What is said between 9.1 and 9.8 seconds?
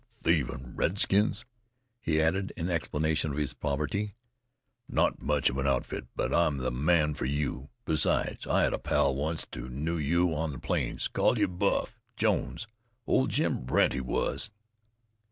onct who